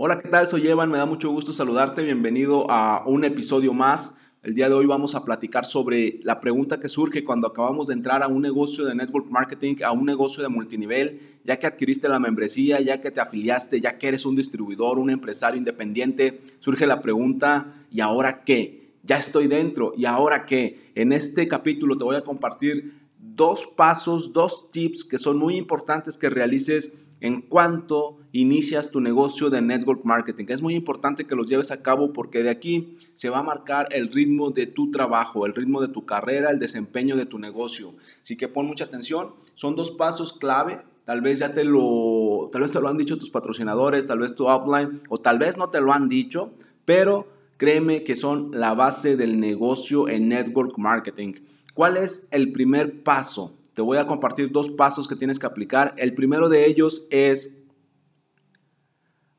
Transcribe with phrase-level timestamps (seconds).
[0.00, 0.48] Hola, ¿qué tal?
[0.48, 4.14] Soy Evan, me da mucho gusto saludarte, bienvenido a un episodio más.
[4.44, 7.94] El día de hoy vamos a platicar sobre la pregunta que surge cuando acabamos de
[7.94, 12.08] entrar a un negocio de network marketing, a un negocio de multinivel, ya que adquiriste
[12.08, 16.86] la membresía, ya que te afiliaste, ya que eres un distribuidor, un empresario independiente, surge
[16.86, 18.92] la pregunta, ¿y ahora qué?
[19.02, 20.92] Ya estoy dentro, ¿y ahora qué?
[20.94, 26.16] En este capítulo te voy a compartir dos pasos, dos tips que son muy importantes
[26.16, 30.46] que realices en cuanto inicias tu negocio de network marketing.
[30.48, 33.88] Es muy importante que los lleves a cabo porque de aquí se va a marcar
[33.90, 37.94] el ritmo de tu trabajo, el ritmo de tu carrera, el desempeño de tu negocio.
[38.22, 39.32] Así que pon mucha atención.
[39.54, 40.80] Son dos pasos clave.
[41.04, 44.34] Tal vez ya te lo, tal vez te lo han dicho tus patrocinadores, tal vez
[44.34, 46.52] tu upline o tal vez no te lo han dicho,
[46.84, 47.26] pero
[47.56, 51.32] créeme que son la base del negocio en network marketing.
[51.72, 53.57] ¿Cuál es el primer paso?
[53.78, 55.94] Te voy a compartir dos pasos que tienes que aplicar.
[55.98, 57.54] El primero de ellos es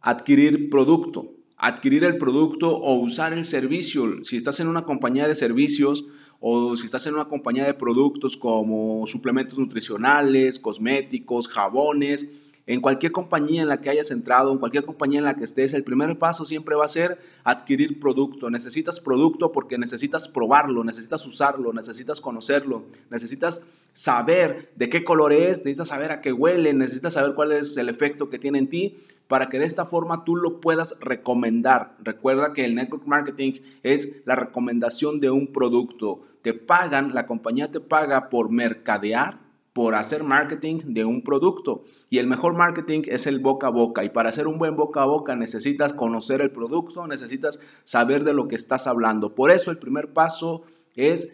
[0.00, 1.32] adquirir producto.
[1.56, 4.24] Adquirir el producto o usar el servicio.
[4.24, 6.06] Si estás en una compañía de servicios
[6.38, 12.30] o si estás en una compañía de productos como suplementos nutricionales, cosméticos, jabones,
[12.68, 15.72] en cualquier compañía en la que hayas entrado, en cualquier compañía en la que estés,
[15.72, 18.50] el primer paso siempre va a ser adquirir producto.
[18.50, 25.60] Necesitas producto porque necesitas probarlo, necesitas usarlo, necesitas conocerlo, necesitas saber de qué color es,
[25.60, 28.98] necesitas saber a qué huele, necesitas saber cuál es el efecto que tiene en ti
[29.28, 31.96] para que de esta forma tú lo puedas recomendar.
[32.04, 36.20] Recuerda que el network marketing es la recomendación de un producto.
[36.42, 39.47] Te pagan, la compañía te paga por mercadear
[39.78, 41.84] por hacer marketing de un producto.
[42.10, 44.02] Y el mejor marketing es el boca a boca.
[44.02, 48.32] Y para hacer un buen boca a boca necesitas conocer el producto, necesitas saber de
[48.32, 49.36] lo que estás hablando.
[49.36, 50.64] Por eso el primer paso
[50.96, 51.32] es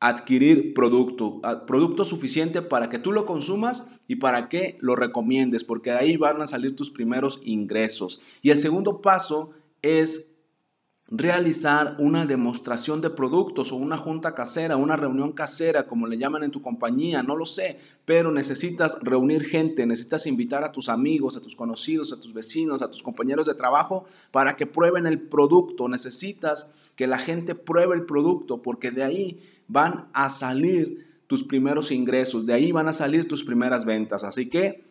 [0.00, 5.92] adquirir producto, producto suficiente para que tú lo consumas y para que lo recomiendes, porque
[5.92, 8.20] ahí van a salir tus primeros ingresos.
[8.42, 10.27] Y el segundo paso es
[11.10, 16.42] realizar una demostración de productos o una junta casera, una reunión casera, como le llaman
[16.42, 21.34] en tu compañía, no lo sé, pero necesitas reunir gente, necesitas invitar a tus amigos,
[21.36, 25.22] a tus conocidos, a tus vecinos, a tus compañeros de trabajo para que prueben el
[25.22, 31.42] producto, necesitas que la gente pruebe el producto porque de ahí van a salir tus
[31.42, 34.84] primeros ingresos, de ahí van a salir tus primeras ventas, así que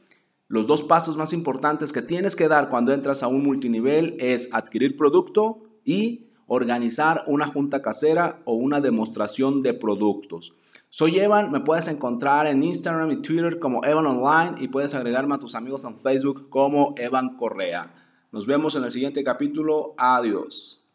[0.48, 4.52] los dos pasos más importantes que tienes que dar cuando entras a un multinivel es
[4.52, 10.54] adquirir producto y organizar una junta casera o una demostración de productos.
[10.90, 15.36] Soy Evan, me puedes encontrar en Instagram y Twitter como Evan Online y puedes agregarme
[15.36, 17.94] a tus amigos en Facebook como Evan Correa.
[18.32, 19.96] Nos vemos en el siguiente capítulo.
[19.98, 20.87] Adiós.